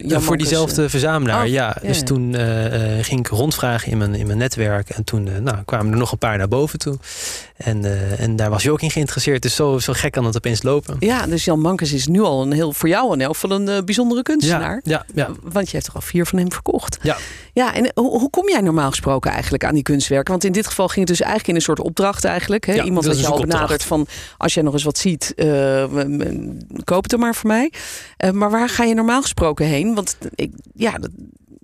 voor 0.06 0.36
diezelfde 0.36 0.88
verzamelaar, 0.88 1.44
oh, 1.44 1.50
ja. 1.50 1.76
Dus 1.82 2.02
toen 2.02 2.34
ging 3.00 3.20
ik 3.20 3.26
rondvragen 3.26 3.90
in 3.90 3.98
mijn, 3.98 4.14
in 4.14 4.26
mijn 4.26 4.38
netwerk. 4.38 4.90
En 4.90 5.04
toen 5.04 5.28
nou, 5.42 5.56
kwamen 5.64 5.92
er 5.92 5.98
nog 5.98 6.12
een 6.12 6.18
paar 6.18 6.38
naar 6.38 6.48
boven 6.48 6.78
toe. 6.78 6.98
En, 7.56 7.84
en 8.18 8.36
daar 8.36 8.50
was 8.50 8.62
je 8.62 8.70
ook 8.70 8.82
in 8.82 8.90
geïnteresseerd. 8.90 9.42
Dus 9.42 9.54
zo, 9.58 9.78
zo 9.78 9.92
gek 9.92 10.12
kan 10.12 10.24
het 10.24 10.36
opeens 10.36 10.62
lopen. 10.62 10.96
Ja, 10.98 11.26
dus 11.26 11.44
Jan 11.44 11.60
Mankes 11.60 11.92
is 11.92 12.06
nu 12.06 12.20
al 12.20 12.42
een 12.42 12.52
heel 12.52 12.72
voor 12.72 12.88
jou 12.88 13.12
een 13.12 13.20
elk 13.20 13.36
van 13.36 13.50
een 13.50 13.68
uh, 13.68 13.78
bijzondere 13.84 14.22
kunstenaar. 14.22 14.80
Ja, 14.84 15.04
ja, 15.14 15.30
Want 15.42 15.66
je 15.66 15.72
hebt 15.72 15.84
toch 15.84 15.94
al 15.94 16.00
vier 16.00 16.26
van 16.26 16.38
hem 16.38 16.52
verkocht. 16.52 16.98
Ja. 17.02 17.16
Ja, 17.52 17.74
en 17.74 17.90
hoe, 17.94 18.18
hoe, 18.18 18.30
kom 18.30 18.48
jij 18.48 18.60
normaal 18.60 18.90
gesproken 18.90 19.30
eigenlijk 19.30 19.64
aan 19.64 19.74
die 19.74 19.82
kunstwerken? 19.82 20.30
Want 20.30 20.44
in 20.44 20.52
dit 20.52 20.66
geval 20.66 20.88
ging 20.88 20.98
het 20.98 21.08
dus 21.08 21.20
eigenlijk 21.20 21.48
in 21.48 21.54
een 21.54 21.60
soort 21.60 21.80
opdracht 21.80 22.24
eigenlijk. 22.24 22.66
Hè? 22.66 22.82
Iemand 22.82 23.06
dat 23.06 23.20
je 23.20 23.26
al 23.26 23.40
benadert 23.40 23.82
van 23.82 24.06
als 24.36 24.54
jij 24.54 24.62
nog 24.62 24.72
eens 24.72 24.82
wat 24.82 24.98
ziet, 24.98 25.32
uh, 25.36 25.84
koop 26.84 27.02
het 27.02 27.12
er 27.12 27.18
maar 27.18 27.34
voor 27.34 27.48
mij. 27.48 27.72
Uh, 28.24 28.30
maar 28.30 28.50
waar 28.50 28.68
ga 28.68 28.84
je 28.84 28.94
normaal 28.94 29.22
gesproken 29.22 29.66
heen? 29.66 29.94
Want 29.94 30.18
ik, 30.34 30.52
ja, 30.74 30.98
dat, 30.98 31.10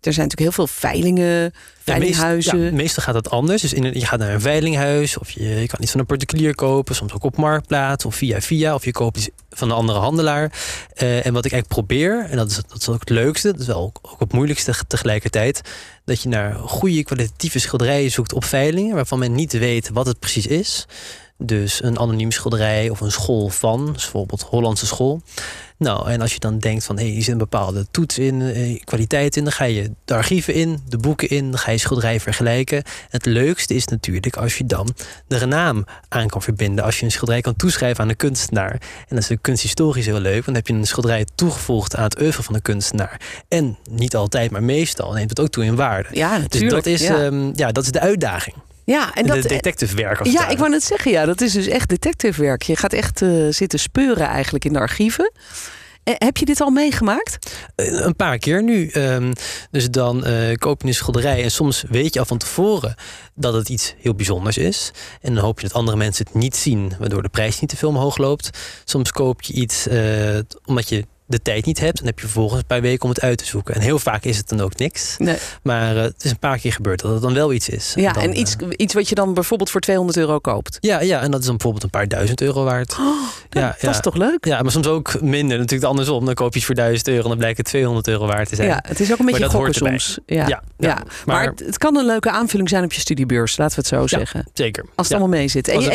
er 0.07 0.13
zijn 0.13 0.29
natuurlijk 0.29 0.57
heel 0.57 0.67
veel 0.67 0.67
veilingen, 0.67 1.53
veilinghuizen. 1.85 2.59
Ja, 2.59 2.73
meestal 2.73 3.03
gaat 3.03 3.15
het 3.15 3.31
anders. 3.31 3.63
Dus 3.63 3.73
in, 3.73 3.83
je 3.83 4.07
gaat 4.07 4.19
naar 4.19 4.35
een 4.35 4.41
veilinghuis 4.41 5.19
of 5.19 5.31
je, 5.31 5.43
je 5.43 5.67
kan 5.67 5.83
iets 5.83 5.91
van 5.91 6.01
een 6.01 6.07
particulier 6.07 6.55
kopen, 6.55 6.95
soms 6.95 7.13
ook 7.13 7.25
op 7.25 7.37
marktplaats 7.37 8.05
of 8.05 8.15
via 8.15 8.41
via 8.41 8.75
of 8.75 8.85
je 8.85 8.93
koopt 8.93 9.17
iets 9.17 9.29
van 9.51 9.71
een 9.71 9.77
andere 9.77 9.99
handelaar. 9.99 10.53
Uh, 11.03 11.27
en 11.27 11.33
wat 11.33 11.45
ik 11.45 11.53
eigenlijk 11.53 11.87
probeer, 11.87 12.27
en 12.31 12.37
dat 12.37 12.51
is, 12.51 12.57
dat 12.57 12.81
is 12.81 12.89
ook 12.89 13.01
het 13.01 13.11
leukste, 13.11 13.53
dat 13.53 13.61
is 13.61 13.67
wel 13.67 13.81
ook, 13.81 13.99
ook 14.03 14.21
het 14.21 14.33
moeilijkste 14.33 14.75
tegelijkertijd, 14.87 15.61
dat 16.05 16.23
je 16.23 16.29
naar 16.29 16.55
goede 16.55 17.05
kwalitatieve 17.05 17.59
schilderijen 17.59 18.11
zoekt 18.11 18.33
op 18.33 18.45
veilingen 18.45 18.95
waarvan 18.95 19.19
men 19.19 19.35
niet 19.35 19.53
weet 19.53 19.91
wat 19.93 20.07
het 20.07 20.19
precies 20.19 20.47
is. 20.47 20.87
Dus 21.39 21.83
een 21.83 21.99
anoniem 21.99 22.31
schilderij 22.31 22.89
of 22.89 23.01
een 23.01 23.13
school 23.13 23.49
van, 23.49 23.93
dus 23.93 24.03
bijvoorbeeld 24.03 24.43
Hollandse 24.43 24.87
school. 24.87 25.23
Nou, 25.77 26.11
en 26.11 26.21
als 26.21 26.33
je 26.33 26.39
dan 26.39 26.59
denkt 26.59 26.85
van 26.85 26.99
hé, 26.99 27.07
hey, 27.07 27.17
er 27.17 27.23
zit 27.23 27.33
een 27.33 27.39
bepaalde 27.39 27.87
toets 27.91 28.19
in, 28.19 28.41
eh, 28.41 28.81
kwaliteit 28.85 29.37
in, 29.37 29.45
dan 29.45 29.53
ga 29.53 29.65
je 29.65 29.91
de 30.05 30.15
archieven 30.15 30.55
in, 30.55 30.81
de 30.89 30.99
boeken 30.99 31.29
in, 31.29 31.51
dan 31.51 31.59
ga 31.59 31.71
je 31.71 31.79
schilderij 31.79 32.21
vergelijken. 32.21 32.83
Het 33.09 33.27
leukste 33.27 33.75
is 33.75 33.87
natuurlijk 33.87 34.37
als 34.37 34.59
je 34.59 34.67
dan 34.67 34.95
de 35.27 35.47
naam 35.47 35.85
aan 36.09 36.29
kan 36.29 36.43
verbinden. 36.43 36.85
Als 36.85 36.99
je 36.99 37.05
een 37.05 37.11
schilderij 37.11 37.41
kan 37.41 37.57
toeschrijven 37.57 38.03
aan 38.03 38.09
de 38.09 38.15
kunstenaar. 38.15 38.73
En 38.73 38.81
dat 39.09 39.19
is 39.19 39.27
de 39.27 39.37
kunsthistorisch 39.37 40.07
heel 40.07 40.21
leuk, 40.21 40.33
want 40.33 40.45
dan 40.45 40.55
heb 40.55 40.67
je 40.67 40.73
een 40.73 40.87
schilderij 40.87 41.27
toegevoegd 41.35 41.97
aan 41.97 42.05
het 42.05 42.21
oeuvre 42.21 42.43
van 42.43 42.55
de 42.55 42.61
kunstenaar. 42.61 43.21
En 43.49 43.79
niet 43.91 44.17
altijd, 44.17 44.51
maar 44.51 44.63
meestal 44.63 45.13
neemt 45.13 45.31
het 45.31 45.41
ook 45.41 45.49
toe 45.49 45.65
in 45.65 45.77
waarde. 45.77 46.09
Ja, 46.13 46.39
natuurlijk. 46.39 46.85
Dus 46.85 46.93
dat 46.93 47.01
is, 47.01 47.07
ja. 47.07 47.25
Ehm, 47.25 47.51
ja, 47.55 47.73
dat 47.73 47.85
is 47.85 47.91
de 47.91 48.01
uitdaging. 48.01 48.57
Ja, 48.85 49.15
en 49.15 49.27
dat, 49.27 49.43
de 49.43 49.49
detective 49.49 49.97
werk. 49.97 50.25
ja, 50.25 50.49
ik 50.49 50.59
wou 50.59 50.71
net 50.71 50.85
zeggen, 50.85 51.11
ja, 51.11 51.25
dat 51.25 51.41
is 51.41 51.53
dus 51.53 51.67
echt 51.67 51.89
detective 51.89 52.43
werk. 52.43 52.63
Je 52.63 52.77
gaat 52.77 52.93
echt 52.93 53.23
uh, 53.23 53.53
zitten 53.53 53.79
speuren 53.79 54.27
eigenlijk 54.27 54.65
in 54.65 54.73
de 54.73 54.79
archieven. 54.79 55.33
Eh, 56.05 56.15
heb 56.19 56.37
je 56.37 56.45
dit 56.45 56.61
al 56.61 56.71
meegemaakt? 56.71 57.57
Eh, 57.75 57.87
een 57.87 58.17
paar 58.17 58.39
keer 58.39 58.63
nu. 58.63 58.89
Ehm, 58.89 59.33
dus 59.71 59.91
dan 59.91 60.29
uh, 60.29 60.55
koop 60.55 60.83
je 60.83 60.89
een 60.89 60.95
schilderij 60.95 61.43
en 61.43 61.51
soms 61.51 61.85
weet 61.89 62.15
je 62.15 62.21
al 62.21 62.27
van 62.27 62.39
tevoren 62.39 62.95
dat 63.35 63.55
het 63.55 63.69
iets 63.69 63.95
heel 63.99 64.15
bijzonders 64.15 64.59
is. 64.59 64.91
En 65.21 65.35
dan 65.35 65.45
hoop 65.45 65.61
je 65.61 65.67
dat 65.67 65.77
andere 65.77 65.97
mensen 65.97 66.25
het 66.25 66.35
niet 66.35 66.57
zien, 66.57 66.93
waardoor 66.99 67.23
de 67.23 67.29
prijs 67.29 67.61
niet 67.61 67.71
te 67.71 67.77
veel 67.77 67.89
omhoog 67.89 68.17
loopt. 68.17 68.51
Soms 68.85 69.13
koop 69.13 69.43
je 69.43 69.53
iets 69.53 69.87
omdat 70.65 70.89
je 70.89 71.07
de 71.35 71.43
tijd 71.43 71.67
niet 71.67 71.81
hebt, 71.81 71.97
dan 71.97 72.07
heb 72.07 72.19
je 72.19 72.25
vervolgens 72.25 72.61
een 72.61 72.67
paar 72.67 72.81
weken 72.81 73.03
om 73.03 73.09
het 73.09 73.21
uit 73.21 73.39
te 73.39 73.45
zoeken. 73.45 73.75
En 73.75 73.81
heel 73.81 73.99
vaak 73.99 74.25
is 74.25 74.37
het 74.37 74.49
dan 74.49 74.61
ook 74.61 74.77
niks. 74.77 75.15
Nee. 75.19 75.37
Maar 75.63 75.97
uh, 75.97 76.03
het 76.03 76.25
is 76.25 76.31
een 76.31 76.39
paar 76.39 76.59
keer 76.59 76.73
gebeurd 76.73 77.01
dat 77.01 77.13
het 77.13 77.23
dan 77.23 77.35
wel 77.35 77.53
iets 77.53 77.69
is. 77.69 77.93
Ja, 77.95 78.17
en, 78.17 78.39
iets, 78.39 78.57
uh, 78.63 78.69
iets 78.77 78.95
wat 78.95 79.09
je 79.09 79.15
dan 79.15 79.35
bijvoorbeeld 79.35 79.71
voor 79.71 79.81
200 79.81 80.19
euro 80.19 80.39
koopt. 80.39 80.79
Ja, 80.81 81.01
ja, 81.01 81.21
en 81.21 81.31
dat 81.31 81.41
is 81.41 81.47
dan 81.47 81.57
bijvoorbeeld 81.57 81.85
een 81.85 81.91
paar 81.91 82.09
duizend 82.09 82.41
euro 82.41 82.65
waard. 82.65 82.97
Oh, 83.01 83.29
ja, 83.51 83.77
dat 83.81 83.91
is 83.91 84.01
toch 84.01 84.15
leuk? 84.15 84.45
Ja, 84.45 84.63
maar 84.63 84.73
soms 84.73 84.87
ook 84.87 85.21
minder. 85.21 85.59
Natuurlijk 85.59 85.91
andersom. 85.91 86.25
Dan 86.25 86.35
koop 86.35 86.53
je 86.53 86.57
iets 86.57 86.67
voor 86.67 86.75
1000 86.75 87.09
euro 87.09 87.23
en 87.23 87.29
dan 87.29 87.39
blijkt 87.39 87.57
het 87.57 87.67
200 87.67 88.09
euro 88.09 88.27
waard 88.27 88.49
te 88.49 88.55
zijn. 88.55 88.69
Ja, 88.69 88.85
het 88.87 89.01
is 89.01 89.13
ook 89.13 89.19
een 89.19 89.27
beetje 89.27 89.49
gokken 89.51 89.75
soms. 89.75 90.19
Ja, 90.27 90.47
ja, 90.47 90.63
ja, 90.79 90.95
Maar, 90.95 91.05
maar 91.25 91.53
het, 91.57 91.79
kan 91.79 91.97
een 91.97 92.07
leuke 92.07 92.31
aanvulling 92.31 92.69
zijn 92.69 92.85
op 92.85 92.93
je 92.93 93.01
studiebeurs. 93.01 93.57
Laten 93.57 93.75
we 93.75 93.81
het 93.81 94.01
zo 94.01 94.17
zeggen. 94.17 94.47
Zeker. 94.53 94.85
Als 94.95 95.09
het 95.09 95.17
allemaal 95.17 95.39
mee 95.39 95.49
zit. 95.49 95.69
En 95.69 95.81
je, 95.81 95.91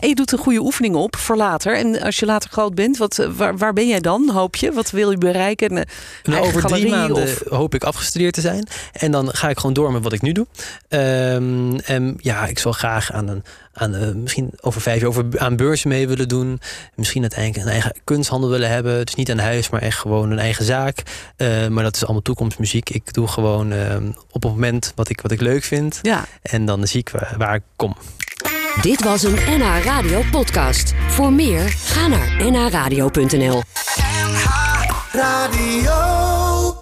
en 0.00 0.08
je 0.08 0.14
doet 0.14 0.32
een 0.32 0.38
goede 0.38 0.60
oefening 0.60 0.94
op 0.94 1.16
voor 1.16 1.36
later. 1.36 1.76
En 1.76 2.00
als 2.00 2.18
je 2.18 2.26
later 2.26 2.50
groot 2.50 2.74
bent, 2.74 2.96
wat, 2.96 3.28
waar, 3.36 3.56
waar 3.56 3.72
ben 3.72 3.88
jij 3.88 4.00
dan, 4.00 4.30
hoop 4.30 4.56
je? 4.56 4.72
Wat 4.82 4.90
wil 4.90 5.10
je 5.10 5.18
bereiken? 5.18 5.86
Nou, 6.22 6.46
over 6.46 6.62
drie 6.62 6.88
maanden 6.88 7.36
hoop 7.48 7.74
ik 7.74 7.84
afgestudeerd 7.84 8.34
te 8.34 8.40
zijn. 8.40 8.66
En 8.92 9.10
dan 9.10 9.28
ga 9.32 9.48
ik 9.48 9.56
gewoon 9.56 9.72
door 9.72 9.92
met 9.92 10.02
wat 10.02 10.12
ik 10.12 10.22
nu 10.22 10.32
doe. 10.32 10.46
Um, 10.88 11.78
en 11.78 12.16
ja, 12.20 12.46
ik 12.46 12.58
zal 12.58 12.72
graag 12.72 13.12
aan 13.12 13.28
een 13.28 13.42
aan, 13.72 13.94
uh, 13.94 14.14
misschien 14.14 14.50
over 14.60 14.80
vijf 14.80 15.00
jaar 15.00 15.08
over, 15.08 15.24
aan 15.36 15.56
beurzen 15.56 15.88
mee 15.88 16.08
willen 16.08 16.28
doen. 16.28 16.60
Misschien 16.94 17.20
uiteindelijk 17.20 17.64
een 17.64 17.72
eigen 17.72 17.96
kunsthandel 18.04 18.50
willen 18.50 18.70
hebben. 18.70 19.04
Dus 19.04 19.14
niet 19.14 19.30
aan 19.30 19.38
huis, 19.38 19.70
maar 19.70 19.82
echt 19.82 19.98
gewoon 19.98 20.30
een 20.30 20.38
eigen 20.38 20.64
zaak. 20.64 21.02
Uh, 21.36 21.68
maar 21.68 21.84
dat 21.84 21.96
is 21.96 22.04
allemaal 22.04 22.22
toekomstmuziek. 22.22 22.90
Ik 22.90 23.12
doe 23.12 23.28
gewoon 23.28 23.72
uh, 23.72 23.96
op 24.30 24.42
het 24.42 24.52
moment 24.52 24.92
wat 24.94 25.08
ik, 25.08 25.20
wat 25.20 25.30
ik 25.30 25.40
leuk 25.40 25.64
vind. 25.64 25.98
Ja. 26.02 26.24
En 26.42 26.64
dan 26.64 26.86
zie 26.86 27.00
ik 27.00 27.08
waar, 27.08 27.34
waar 27.38 27.54
ik 27.54 27.62
kom. 27.76 27.96
Dit 28.80 29.04
was 29.04 29.22
een 29.22 29.34
NH 29.34 29.84
Radio 29.84 30.22
podcast. 30.30 30.92
Voor 31.08 31.32
meer, 31.32 31.68
ga 31.68 32.06
naar 32.06 32.50
nhradio.nl 32.50 33.62
Radio 35.14 36.31